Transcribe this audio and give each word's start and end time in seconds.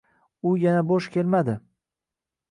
U 0.51 0.53
yana 0.61 0.81
bo’sh 0.91 1.09
kelmadi. 1.15 1.55